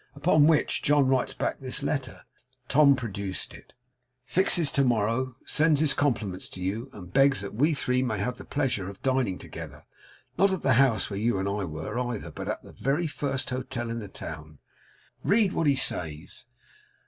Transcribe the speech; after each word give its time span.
Upon 0.15 0.47
which 0.47 0.81
John 0.81 1.07
writes 1.09 1.35
back 1.35 1.59
this 1.59 1.83
letter' 1.83 2.23
Tom 2.67 2.95
produced 2.95 3.53
it 3.53 3.73
'fixes 4.25 4.71
to 4.71 4.83
morrow; 4.83 5.35
sends 5.45 5.79
his 5.79 5.93
compliments 5.93 6.49
to 6.49 6.59
you; 6.59 6.89
and 6.91 7.13
begs 7.13 7.41
that 7.41 7.53
we 7.53 7.75
three 7.75 8.01
may 8.01 8.17
have 8.17 8.37
the 8.39 8.43
pleasure 8.43 8.89
of 8.89 9.03
dining 9.03 9.37
together; 9.37 9.85
not 10.39 10.49
at 10.51 10.63
the 10.63 10.73
house 10.81 11.11
where 11.11 11.19
you 11.19 11.37
and 11.37 11.47
I 11.47 11.65
were, 11.65 11.99
either; 11.99 12.31
but 12.31 12.47
at 12.49 12.63
the 12.63 12.73
very 12.73 13.05
first 13.05 13.51
hotel 13.51 13.91
in 13.91 13.99
the 13.99 14.07
town. 14.07 14.57
Read 15.23 15.53
what 15.53 15.67
he 15.67 15.75
says. 15.75 16.45